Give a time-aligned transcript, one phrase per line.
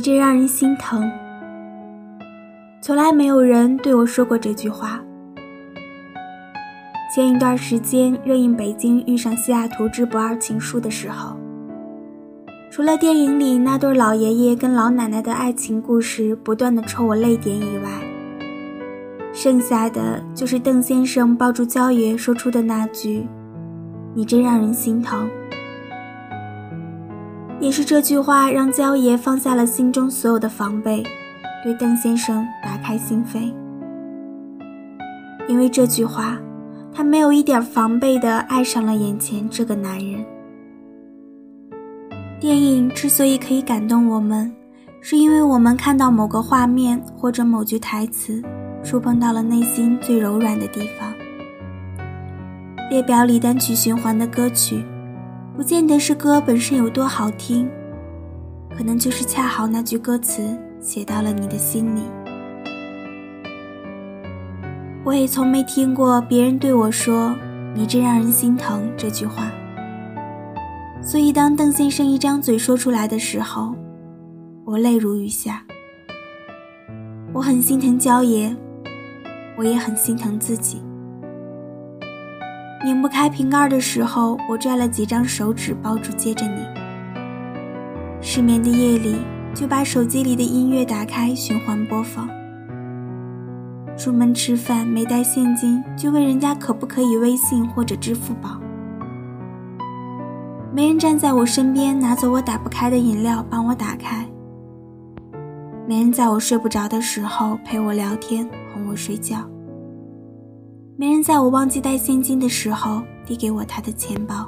[0.00, 1.12] 你真让人心疼。
[2.80, 4.98] 从来没有人对我说过这句话。
[7.14, 11.36] 前一段时间热映《北京遇上西雅图之不二情书》的时候，
[12.70, 17.90] 除了电影里那对老爷爷跟老奶奶的爱情故事不断的戳我泪点以外，
[19.34, 23.26] 剩下的就是邓先生抱住焦爷说出的那句
[24.16, 25.28] ：“你真让人心疼。”
[27.60, 31.02] 也是这句话让焦爷放下了心中所有的防备，
[31.62, 33.52] 对邓先生打开心扉。
[35.46, 36.38] 因为这句话，
[36.90, 40.24] 他没有一点防备的爱上了眼前这个男人。
[42.40, 44.50] 电影之所以可以感动我们，
[45.02, 48.42] 是因为我们看到某个画面或者某句台词，
[48.82, 51.12] 触碰到了内心最柔软的地方。
[52.88, 54.82] 列表里单曲循环的歌曲。
[55.60, 57.68] 不见得是歌本身有多好听，
[58.74, 62.00] 可能就是恰好那句歌词写到了你的心里。
[65.04, 67.36] 我也从没听过别人对我说
[67.76, 69.52] “你真让人心疼”这句话，
[71.02, 73.74] 所以当邓先生一张嘴说出来的时候，
[74.64, 75.62] 我泪如雨下。
[77.34, 78.56] 我很心疼焦爷，
[79.58, 80.80] 我也很心疼自己。
[82.82, 86.64] 拧不开瓶盖的时候，我拽了几张手指包住接着拧。
[88.22, 89.16] 失眠的夜里，
[89.54, 92.26] 就把手机里的音乐打开循环播放。
[93.98, 98.58] 出门吃饭没带现金，就问人家可不可以微信或者支付宝。
[100.72, 104.26] 没人站在我身边拿走我打不开的饮料帮我打开。
[105.86, 109.49] 没人在我睡不着的时候陪我聊天哄我睡觉。
[111.00, 114.46] 没人在我忘记带现金的时候递给我他的钱包。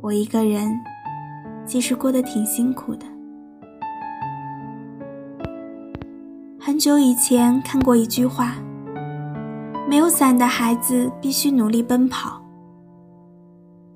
[0.00, 0.74] 我一个人，
[1.66, 3.04] 其实过得挺辛苦的。
[6.58, 8.54] 很久以前看过一句话
[9.86, 12.42] ：“没有伞的孩子必须努力奔跑。”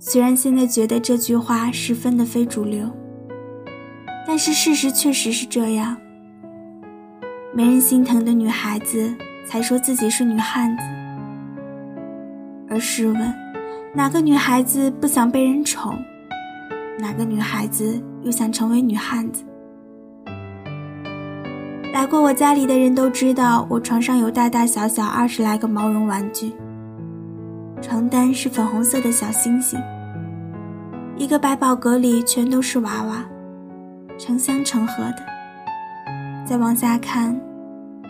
[0.00, 2.90] 虽然现在觉得这句话十分的非主流，
[4.26, 5.96] 但是事实确实是这样。
[7.54, 9.14] 没人心疼的女孩子。
[9.50, 10.84] 才说自己是女汉子，
[12.68, 13.34] 而试问，
[13.92, 15.98] 哪个女孩子不想被人宠？
[17.00, 19.42] 哪个女孩子又想成为女汉子？
[21.92, 26.54] 来过我家里的人都知道，我床上有大大小小二十来个毛绒玩具，
[27.82, 29.80] 床单是粉红色的小星星，
[31.16, 33.24] 一个百宝阁里全都是娃娃，
[34.16, 35.26] 成箱成盒的。
[36.46, 37.36] 再往下看。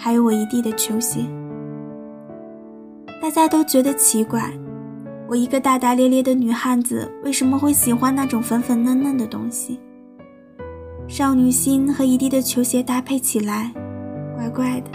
[0.00, 1.26] 还有我一地的球鞋，
[3.20, 4.48] 大家都觉得奇怪，
[5.26, 9.80] 我一个大大咧咧的女汉子为什么会喜欢那种粉粉嫩嫩的东西？
[11.08, 13.72] 少女心和一地的球鞋搭配起来，
[14.36, 14.90] 怪怪的。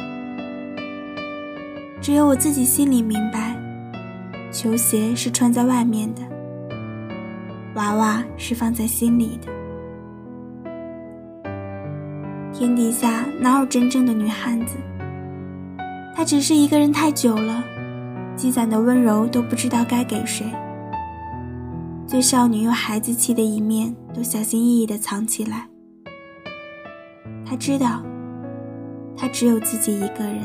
[1.99, 3.57] 只有我自己心里明白，
[4.51, 6.21] 球鞋是穿在外面的，
[7.75, 9.51] 娃娃是放在心里的。
[12.53, 14.77] 天底下哪有真正的女汉子？
[16.15, 17.63] 他只是一个人太久了，
[18.35, 20.45] 积攒的温柔都不知道该给谁。
[22.05, 25.67] 最少女又孩子气的一面都小心翼翼地藏起来。
[27.45, 28.03] 他知道，
[29.17, 30.41] 他只有自己一个人。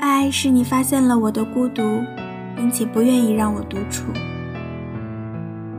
[0.00, 1.82] 爱是你发现了我的孤独，
[2.56, 4.04] 并且不愿意让我独处。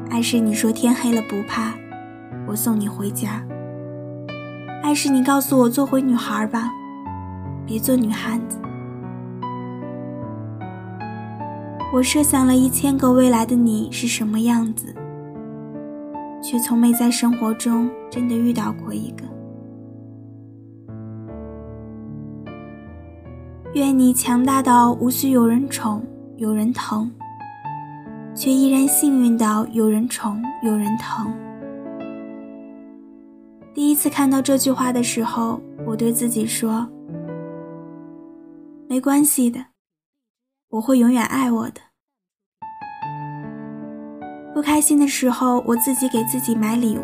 [0.10, 1.74] 爱是你说天黑了不怕，
[2.48, 3.42] 我送你回家。
[4.82, 6.72] 爱是你告诉我做回女孩吧，
[7.66, 8.58] 别做女汉子。
[11.94, 14.96] 我设想了一千个未来的你是什么样子，
[16.42, 19.26] 却从没在生活中真的遇到过一个。
[23.74, 26.04] 愿你强大到无需有人宠
[26.38, 27.12] 有人疼，
[28.34, 31.32] 却依然幸运到有人宠有人疼。
[33.80, 36.86] 第一次看到这句话的时候，我对自己说
[38.90, 39.68] ：“没关系的，
[40.68, 41.80] 我会永远爱我的。”
[44.54, 47.04] 不开心的时候，我自己给自己买礼物；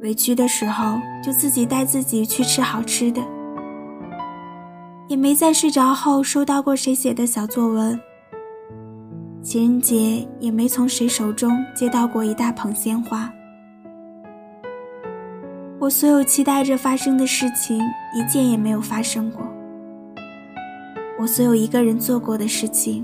[0.00, 3.20] 委屈的时候，就自己带自己去吃好吃的。
[5.08, 8.00] 也没在睡着后收到过谁写的小作文。
[9.42, 13.30] 情人节也没从谁手中接到过一大捧鲜花。
[15.88, 17.80] 我所有期待着发生的事情，
[18.14, 19.42] 一件也没有发生过。
[21.18, 23.02] 我所有一个人做过的事情，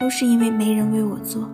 [0.00, 1.46] 都是因为没人为我做。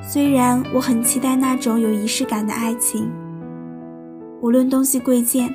[0.00, 3.10] 虽然我很期待那种有仪式感的爱情，
[4.40, 5.52] 无论东西贵贱，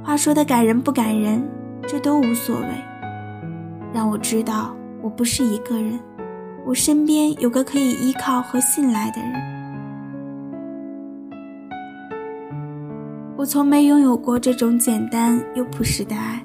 [0.00, 1.42] 话说的感人不感人，
[1.88, 2.68] 这都无所谓。
[3.92, 5.98] 让我知道我不是一个人，
[6.64, 9.53] 我身边有个可以依靠和信赖的人。
[13.44, 16.42] 我从没拥有过这种简单又朴实的爱，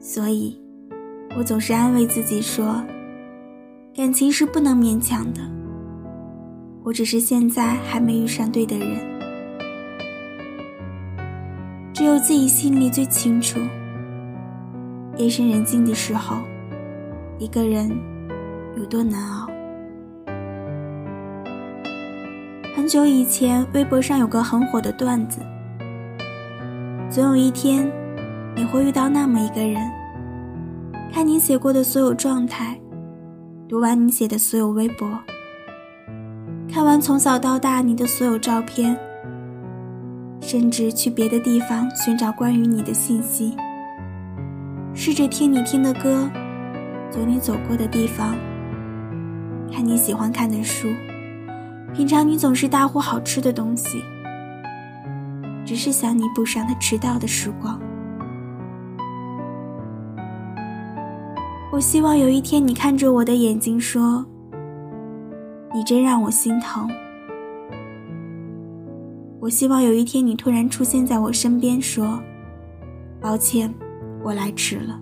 [0.00, 0.58] 所以，
[1.36, 2.82] 我总是安慰自己说，
[3.94, 5.42] 感情是不能勉强的。
[6.82, 8.88] 我只是现在还没遇上对的人，
[11.92, 13.60] 只有自己心里最清楚。
[15.18, 16.38] 夜深人静的时候，
[17.38, 17.90] 一个人
[18.78, 19.46] 有多难熬。
[22.74, 25.42] 很久以前，微博上有个很火的段子：
[27.12, 27.86] 总有一天，
[28.56, 29.76] 你会遇到那么一个人，
[31.12, 32.80] 看你写过的所有状态，
[33.68, 35.06] 读完你写的所有微博。
[36.72, 38.98] 看完从小到大你的所有照片，
[40.40, 43.54] 甚至去别的地方寻找关于你的信息，
[44.94, 46.30] 试着听你听的歌，
[47.10, 48.34] 走你走过的地方，
[49.70, 50.88] 看你喜欢看的书，
[51.92, 54.02] 品尝你总是大呼好吃的东西，
[55.72, 57.80] 只是想你补上他迟到的时光。
[61.72, 64.22] 我希望有一天你看着我的眼睛说。
[65.72, 66.86] 你真让我心疼。
[69.40, 72.22] 我希望有一天你突然出现在我身边，说
[73.18, 73.72] ：“抱歉，
[74.22, 75.00] 我来迟了。”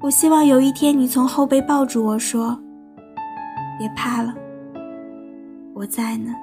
[0.00, 2.58] 我希望有一天你从后背抱住我说
[3.78, 4.34] ：“别怕了，
[5.74, 6.34] 我在呢。”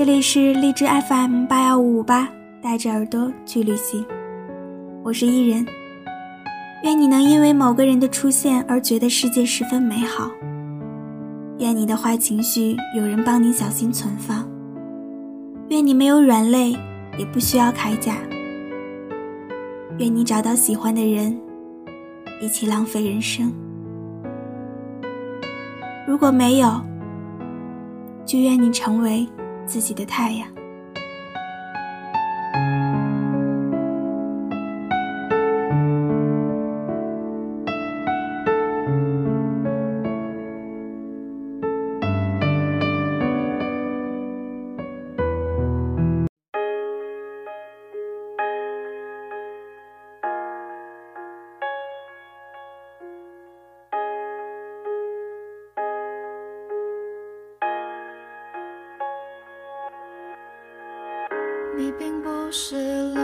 [0.00, 2.26] 这里是荔枝 FM 八幺五五八，
[2.62, 4.02] 带着耳朵去旅行。
[5.02, 5.66] 我是伊人，
[6.82, 10.30] 愿你能因为某个人的出现而觉得世界十分美好。
[11.58, 14.48] 愿你的坏情绪有人帮你小心存放。
[15.68, 16.74] 愿你没有软肋，
[17.18, 18.16] 也不需要铠甲。
[19.98, 21.38] 愿你找到喜欢的人，
[22.40, 23.52] 一起浪费人生。
[26.08, 26.80] 如果没有，
[28.24, 29.28] 就愿你成为。
[29.70, 30.59] 自己的太阳。
[62.50, 63.19] 是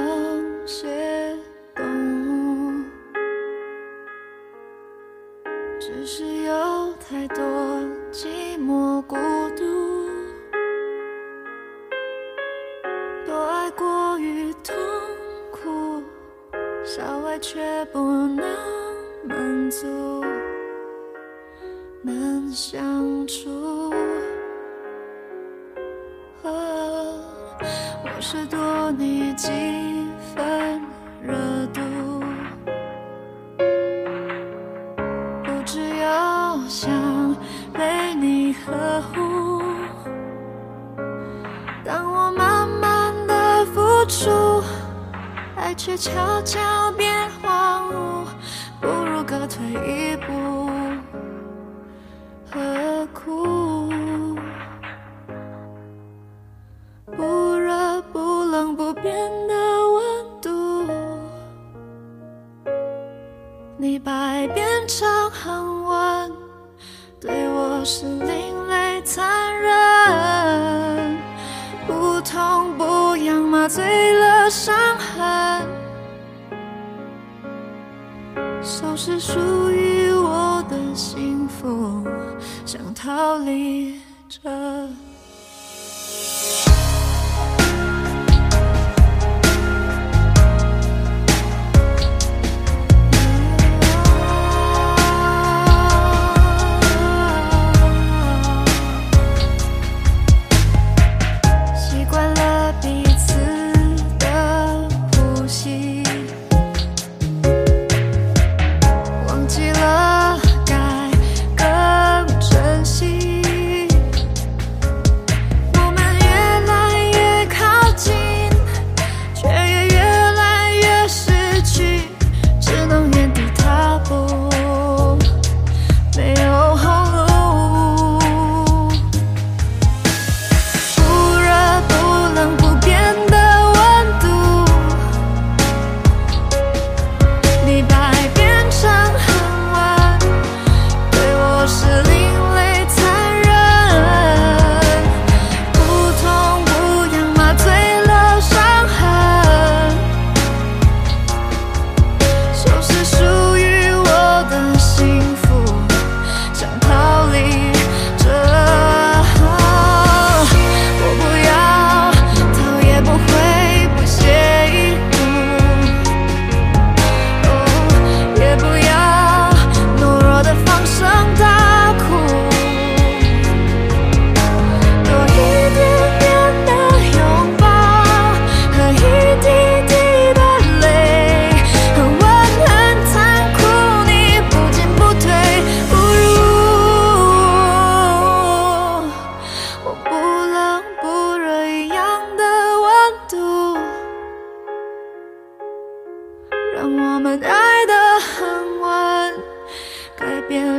[38.66, 39.62] 呵护。
[41.85, 44.62] 当我慢慢的付出，
[45.56, 48.26] 爱却悄悄变荒芜，
[48.80, 50.06] 不如各退一步
[78.62, 82.02] 收拾属于我的幸福，
[82.64, 84.40] 想逃离这。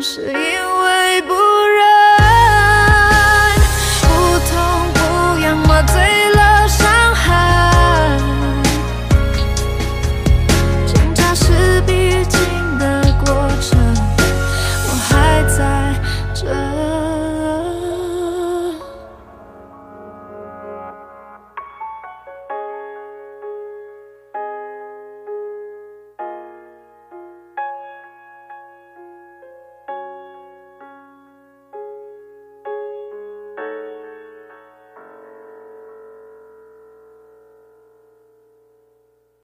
[0.01, 1.46] 是因为不